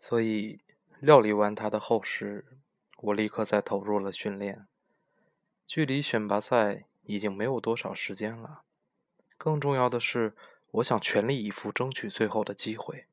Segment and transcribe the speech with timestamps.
[0.00, 0.60] 所以
[0.98, 2.46] 料理完他的后事，
[3.02, 4.66] 我立刻再投入了训练。
[5.66, 8.62] 距离选拔赛已经没有多少时间了，
[9.36, 10.34] 更重要的是，
[10.72, 13.04] 我想全力以赴争取最后的机会，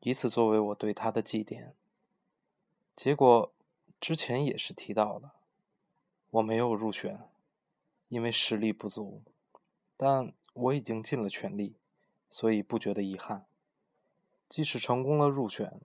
[0.00, 1.70] 以此作为我对他的祭奠。
[2.96, 3.52] 结果
[4.00, 5.34] 之前也是提到了，
[6.30, 7.20] 我没有入选，
[8.08, 9.22] 因为实力不足，
[9.96, 11.76] 但我已经尽了全力，
[12.28, 13.46] 所以不觉得遗憾。
[14.48, 15.80] 即使成功了入选，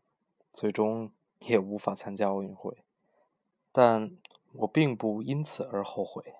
[0.54, 2.84] 最终 也无法参加奥运会，
[3.72, 4.17] 但
[4.54, 6.36] 我并不因此而后悔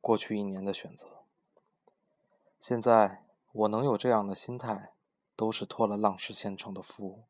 [0.00, 1.22] 过去一年的选择。
[2.60, 4.92] 现在我能有这样的心态，
[5.36, 7.24] 都是托了浪氏先生的福。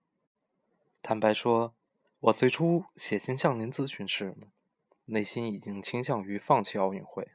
[1.03, 1.75] 坦白说，
[2.21, 4.37] 我最初写信向您咨询时，
[5.07, 7.33] 内心已经倾向于放弃奥运会。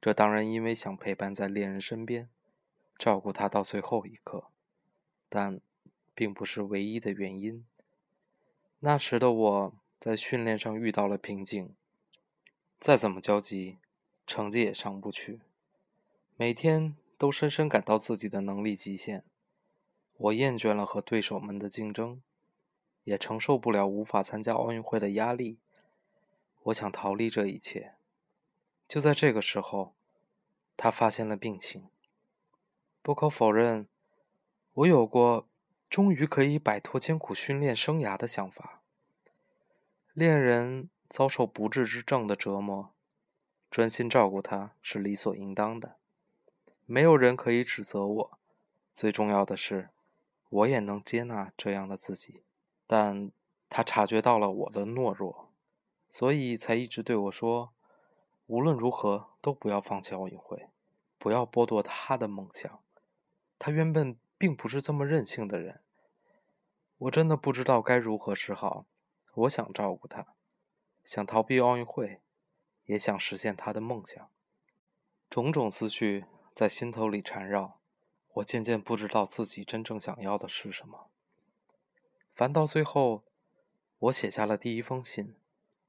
[0.00, 2.28] 这当然因为想陪伴在恋人身边，
[2.98, 4.50] 照顾他到最后一刻。
[5.36, 5.60] 但，
[6.14, 7.66] 并不是唯一的原因。
[8.78, 11.74] 那时的我在训练上遇到了瓶颈，
[12.78, 13.78] 再怎么焦急，
[14.28, 15.40] 成绩也上不去。
[16.36, 19.24] 每天都深深感到自己的能力极限。
[20.16, 22.22] 我厌倦了和对手们的竞争，
[23.02, 25.58] 也承受不了无法参加奥运会的压力。
[26.62, 27.94] 我想逃离这一切。
[28.86, 29.94] 就在这个时候，
[30.76, 31.88] 他发现了病情。
[33.02, 33.88] 不可否认。
[34.74, 35.46] 我有过
[35.88, 38.82] 终于可以摆脱艰苦训练生涯的想法。
[40.12, 42.92] 恋人遭受不治之症的折磨，
[43.70, 45.94] 专心照顾他是理所应当的，
[46.86, 48.38] 没有人可以指责我。
[48.92, 49.90] 最重要的是，
[50.48, 52.42] 我也能接纳这样的自己。
[52.88, 53.30] 但
[53.68, 55.52] 他察觉到了我的懦弱，
[56.10, 57.72] 所以才一直对我说
[58.46, 60.66] ：“无论如何都不要放弃奥运会，
[61.16, 62.80] 不要剥夺他的梦想。”
[63.60, 64.16] 他原本。
[64.36, 65.80] 并不是这么任性的人，
[66.98, 68.86] 我真的不知道该如何是好。
[69.34, 70.34] 我想照顾他，
[71.04, 72.20] 想逃避奥运会，
[72.84, 74.30] 也想实现他的梦想。
[75.28, 77.80] 种种思绪在心头里缠绕，
[78.34, 81.10] 我渐渐不知道自己真正想要的是什么。
[82.32, 83.24] 烦到最后，
[83.98, 85.34] 我写下了第一封信，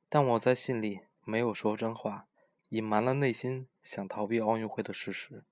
[0.09, 2.27] 但我在信里没有说真话，
[2.69, 5.43] 隐瞒了内心想逃避奥运会的事实。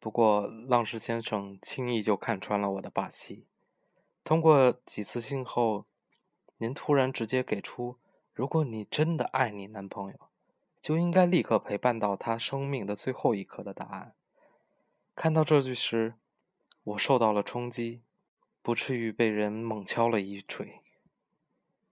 [0.00, 3.46] 不过，浪石先生轻易就看穿了我的把戏。
[4.24, 5.84] 通过几次信后，
[6.56, 7.98] 您突然直接给出：
[8.32, 10.18] 如果你真的爱你男朋友，
[10.80, 14.14] 就应该立刻陪伴到他生命的最后一刻的答案。
[15.14, 16.14] 看到这句时，
[16.82, 18.00] 我受到了冲击，
[18.62, 20.80] 不至于被人猛敲了一锤。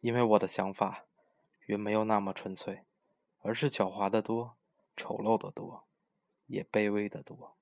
[0.00, 1.04] 因为我的想法
[1.66, 2.84] 远没有那么纯粹，
[3.42, 4.56] 而是狡猾的多，
[4.96, 5.84] 丑陋的多，
[6.46, 7.57] 也卑微的多。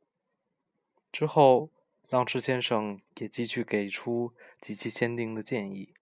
[1.19, 1.71] 之后，
[2.11, 5.95] 浪池先生也继续给出极其坚定的建议，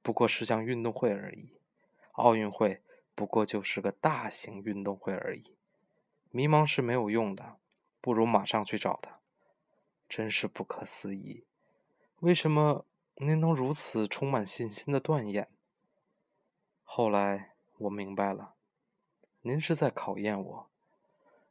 [0.00, 1.50] 不过是项运动会而已，
[2.12, 2.80] 奥运会
[3.14, 5.54] 不过就是个大型运动会而已，
[6.30, 7.56] 迷茫是没有用的，
[8.00, 9.18] 不如马上去找他。
[10.08, 11.44] 真是不可思议，
[12.20, 12.86] 为什么
[13.16, 15.46] 您能如此充满信心的断言？
[16.84, 18.54] 后来我明白了，
[19.42, 20.70] 您是在考验我。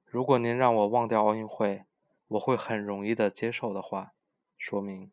[0.03, 1.85] 如果您让我忘掉奥运会，
[2.33, 4.15] 我会很容易的接受的话，
[4.57, 5.11] 说明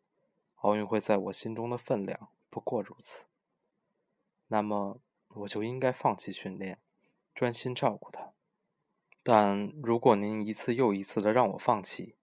[0.55, 3.25] 奥运会在我心中的分量不过如此。
[4.47, 6.79] 那么我就应该放弃训练，
[7.35, 8.33] 专心照顾他。
[9.21, 12.15] 但如果您一次又一次的让我放弃，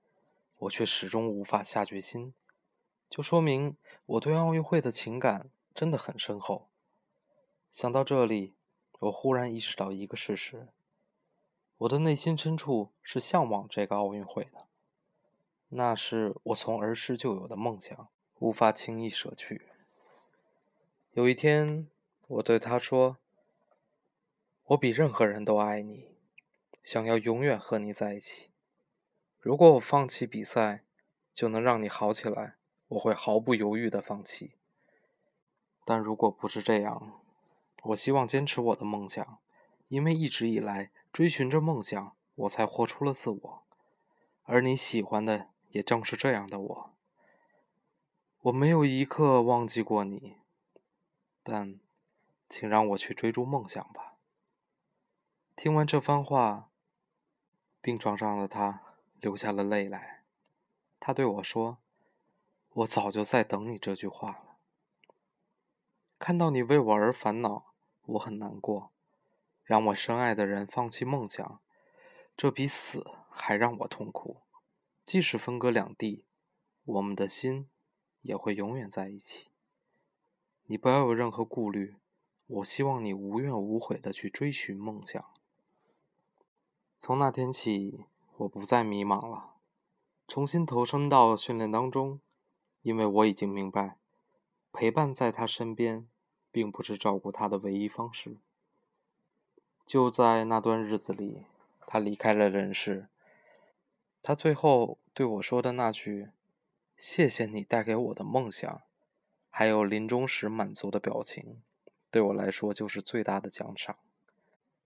[0.56, 2.34] 我却始终无法下决心，
[3.08, 3.76] 就说明
[4.06, 6.70] 我对奥运会的情感真的很深厚。
[7.70, 8.56] 想到这里，
[8.98, 10.68] 我忽然意识到一个事实：
[11.76, 14.66] 我的内心深处是向往这个奥运会的。
[15.70, 18.08] 那是我从儿时就有的梦想，
[18.38, 19.66] 无法轻易舍去。
[21.12, 21.86] 有一天，
[22.26, 23.18] 我对他说
[24.68, 26.08] ：“我比任何人都爱你，
[26.82, 28.48] 想要永远和你在一起。
[29.38, 30.84] 如果我放弃比赛
[31.34, 32.56] 就能让你好起来，
[32.88, 34.52] 我会毫不犹豫的放弃。
[35.84, 37.20] 但如果不是这样，
[37.82, 39.38] 我希望坚持我的梦想，
[39.88, 43.62] 因为一直以来追寻着梦想，我才活出了自我。
[44.44, 46.96] 而你喜欢的。”也正是这样的我，
[48.40, 50.36] 我没有一刻忘记过你，
[51.42, 51.78] 但，
[52.48, 54.16] 请让我去追逐梦想吧。
[55.54, 56.70] 听完这番话，
[57.80, 58.80] 病床上的他
[59.20, 60.24] 流下了泪来。
[60.98, 61.78] 他对我说
[62.74, 64.58] ：“我早就在等你这句话了。
[66.18, 67.74] 看到你为我而烦恼，
[68.06, 68.92] 我很难过。
[69.62, 71.60] 让我深爱的人放弃梦想，
[72.36, 74.42] 这比死还让我痛苦。”
[75.08, 76.26] 即使分隔两地，
[76.84, 77.66] 我们的心
[78.20, 79.48] 也会永远在一起。
[80.66, 81.96] 你不要有任何顾虑，
[82.46, 85.24] 我希望你无怨无悔的去追寻梦想。
[86.98, 88.04] 从那天起，
[88.36, 89.54] 我不再迷茫了，
[90.26, 92.20] 重新投身到训练当中，
[92.82, 93.96] 因为我已经明白，
[94.72, 96.06] 陪伴在他身边，
[96.50, 98.36] 并不是照顾他的唯一方式。
[99.86, 101.46] 就在那段日子里，
[101.86, 103.08] 他离开了人世。
[104.22, 106.28] 他最后对我说的那句
[106.96, 108.82] “谢谢你带给我的梦想”，
[109.48, 111.62] 还有临终时满足的表情，
[112.10, 113.96] 对我来说就是最大的奖赏。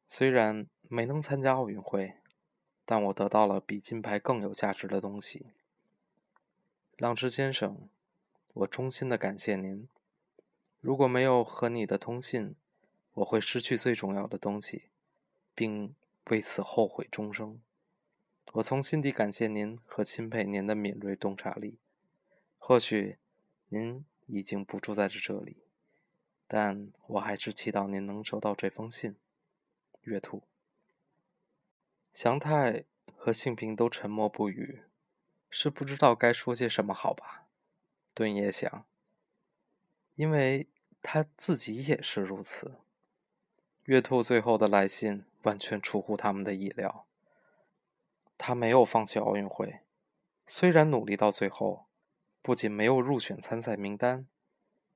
[0.06, 2.14] 虽然没能参加奥运会，
[2.84, 5.46] 但我得到了比金牌更有价值的东西。
[6.98, 7.88] 浪芝先生，
[8.52, 9.88] 我衷心的感谢您。
[10.80, 12.54] 如果没有和你的通信，
[13.14, 14.84] 我会失去最重要的东西，
[15.54, 15.94] 并
[16.30, 17.60] 为此后悔终生。
[18.52, 21.78] 我从心底感谢您和钦佩您的敏锐洞察力。
[22.58, 23.16] 或许
[23.70, 25.56] 您已经不住在这里，
[26.46, 29.16] 但我还是祈祷您能收到这封信。
[30.02, 30.42] 月兔、
[32.12, 32.84] 祥太
[33.16, 34.82] 和幸平都沉默不语，
[35.48, 37.46] 是不知道该说些什么好吧？
[38.12, 38.84] 顿也想，
[40.16, 40.66] 因为
[41.00, 42.74] 他自己也是如此。
[43.84, 47.06] 月兔最后的来信完全出乎他们的意料。
[48.44, 49.82] 他没有放弃奥运会，
[50.48, 51.86] 虽然努力到最后，
[52.42, 54.26] 不仅没有入选参赛名单，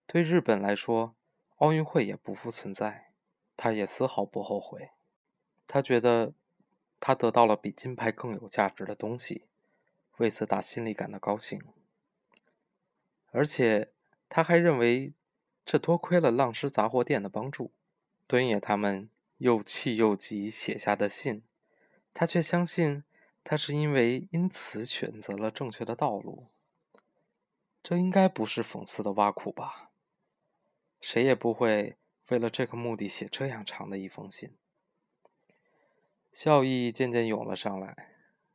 [0.05, 1.15] 对日本来说，
[1.59, 3.13] 奥运会也不复存在。
[3.57, 4.91] 他也丝毫不后悔。
[5.69, 6.35] 他觉得
[6.99, 9.45] 他得到了比金牌更有价值的东西，
[10.17, 11.63] 为此打心里感到高兴。
[13.31, 13.93] 而且
[14.29, 15.15] 他还认为，
[15.65, 17.71] 这多亏了浪师杂货店的帮助。
[18.27, 21.45] 敦也他们又气又急写下的信，
[22.13, 23.05] 他却相信
[23.49, 26.49] 他是因为因此选择了正确的道路。
[27.81, 29.91] 这应该不是讽刺的挖苦吧？
[31.01, 31.97] 谁也不会
[32.31, 34.57] 为了这个目的写这样长的一封信。
[36.33, 38.09] 笑意渐渐涌了上来，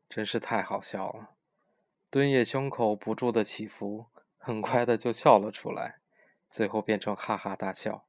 [0.09, 1.29] 真是太好笑了。
[2.09, 5.99] 敦也胸口不住的起伏，很快的就笑了出来，
[6.49, 8.03] 最后变成哈哈大笑。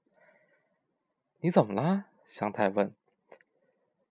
[1.39, 2.07] 你怎么了？
[2.27, 2.93] 香太问。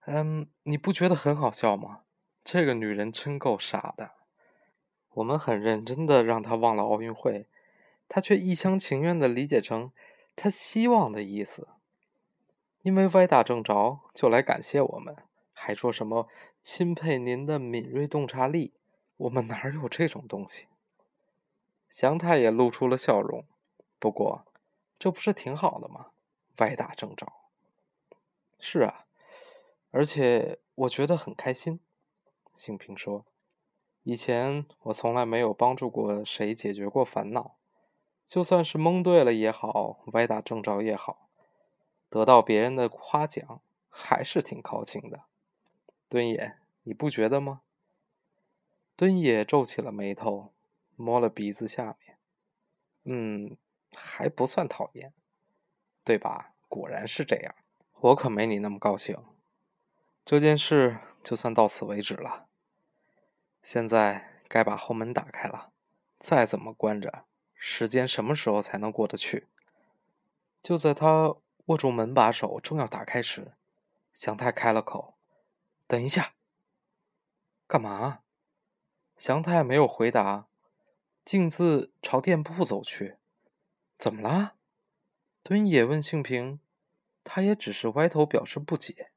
[0.05, 2.03] 嗯，你不觉得很好笑吗？
[2.43, 4.11] 这个女人真够傻的。
[5.13, 7.47] 我们很认真的让她忘了奥运会，
[8.07, 9.91] 她却一厢情愿的理解成
[10.35, 11.67] 她希望的意思。
[12.81, 15.15] 因为歪打正着，就来感谢我们。
[15.53, 16.27] 还说什么
[16.61, 18.73] 钦佩您的敏锐洞察力？
[19.17, 20.65] 我们哪有这种东西？
[21.89, 23.45] 祥太也露出了笑容。
[23.99, 24.45] 不过，
[24.97, 26.07] 这不是挺好的吗？
[26.57, 27.31] 歪打正着。
[28.59, 29.05] 是啊，
[29.91, 31.79] 而且我觉得很开心。
[32.61, 33.25] 幸平说
[34.05, 37.55] ：“以前我从来没有帮助过谁解决过烦恼，
[38.27, 41.27] 就算是蒙对了也好，歪打正着也好，
[42.07, 45.23] 得到别人的夸奖，还是挺高兴的。”
[46.07, 47.61] 敦野，你不觉得吗？
[48.95, 50.53] 敦野皱起了眉头，
[50.95, 52.19] 摸了鼻子下面。
[53.05, 53.57] 嗯，
[53.95, 55.11] 还不算讨厌，
[56.03, 56.53] 对吧？
[56.69, 57.55] 果然是这样。
[58.01, 59.17] 我可没你那么高兴。
[60.23, 62.49] 这件事就算到此为止了。
[63.61, 65.71] 现在该把后门打开了。
[66.19, 67.25] 再怎么关着，
[67.55, 69.47] 时间什么时候才能过得去？
[70.61, 73.53] 就在他握住门把手，正要打开时，
[74.13, 75.15] 祥太开了口。
[75.87, 76.33] 等一下，
[77.67, 78.21] 干嘛？
[79.17, 80.47] 祥太没有回答，
[81.25, 83.17] 径自朝店铺走去。
[83.97, 84.53] 怎么了？
[85.43, 86.59] 敦野问幸平，
[87.23, 89.11] 他也只是歪头表示不解。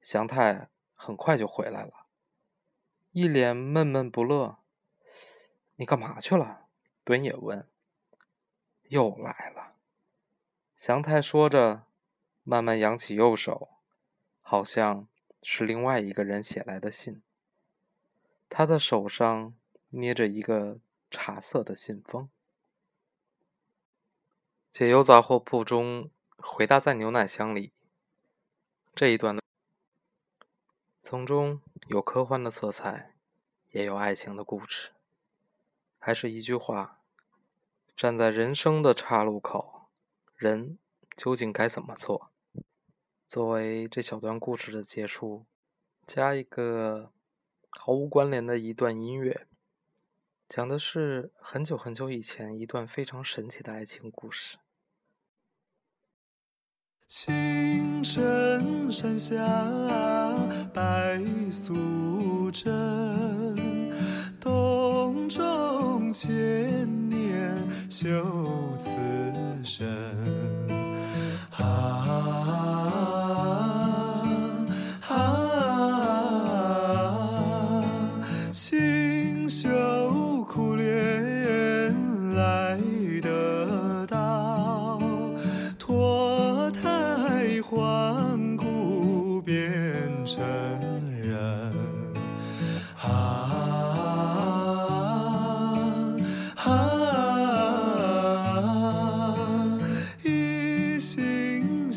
[0.00, 2.01] 祥太很快就回来了，
[3.12, 4.58] 一脸闷闷不乐。
[5.76, 6.66] 你干嘛去了？
[7.04, 7.68] 蹲野问。
[8.88, 9.76] 又来了。
[10.76, 11.86] 祥太说着，
[12.42, 13.68] 慢慢扬起右手，
[14.40, 15.08] 好像。
[15.44, 17.20] 是另外一个人写来的信。
[18.48, 19.52] 他的手上
[19.88, 20.78] 捏着一个
[21.10, 22.30] 茶色的信封。
[24.70, 27.72] 解忧杂货铺中，回答在牛奶箱里。
[28.94, 29.42] 这一段的，
[31.04, 33.12] 从中有科幻的色彩，
[33.72, 34.90] 也有爱情的故事。
[35.98, 37.00] 还是一句话：
[37.96, 39.88] 站在人生的岔路口，
[40.36, 40.78] 人
[41.16, 42.30] 究竟该怎么做？
[43.26, 45.44] 作为这小段故事的结束，
[46.06, 47.10] 加一个
[47.70, 49.48] 毫无关联的一段音乐，
[50.48, 54.58] 讲的是很久很久以前一段非常神奇的爱情故事。
[57.14, 59.34] 青城山下
[60.72, 62.72] 白素贞，
[64.40, 66.30] 洞中千
[67.10, 67.52] 年。
[67.90, 68.08] 修
[68.78, 68.96] 此
[69.62, 69.86] 身。
[71.50, 71.60] 啊
[75.06, 75.14] 啊，啊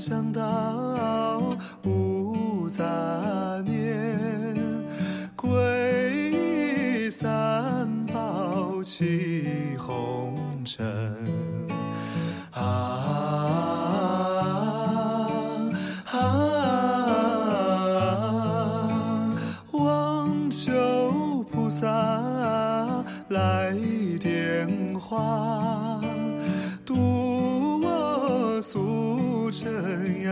[0.06, 1.42] 心向道，
[1.84, 2.84] 无杂
[3.66, 4.56] 念，
[5.36, 5.50] 皈
[6.30, 10.86] 依三宝起红尘。
[12.52, 12.62] 啊
[16.12, 16.22] 啊，
[19.72, 23.76] 望求菩萨来
[24.20, 24.70] 点
[25.00, 25.75] 化，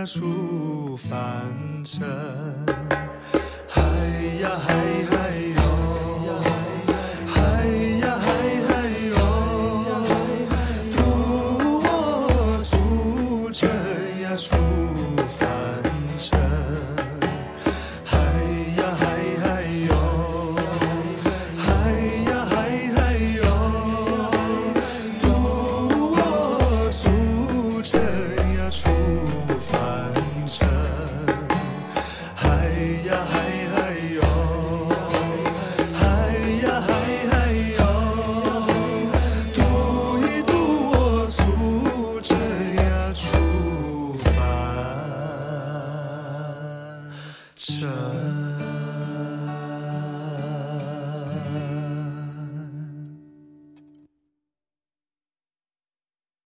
[0.05, 1.11] 数凡
[1.83, 2.07] 尘。
[3.67, 3.81] 嗨
[4.41, 4.75] 呀嗨
[5.09, 5.42] 嗨。